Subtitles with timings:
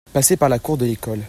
[0.11, 1.19] passer par la cour de l'école.